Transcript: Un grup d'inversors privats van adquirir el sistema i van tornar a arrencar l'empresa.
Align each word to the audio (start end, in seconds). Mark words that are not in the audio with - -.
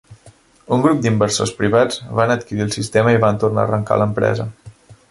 Un 0.77 0.85
grup 0.85 1.03
d'inversors 1.03 1.53
privats 1.59 2.01
van 2.21 2.35
adquirir 2.37 2.67
el 2.67 2.75
sistema 2.79 3.17
i 3.19 3.21
van 3.27 3.41
tornar 3.47 3.65
a 3.65 3.69
arrencar 3.71 4.05
l'empresa. 4.07 4.53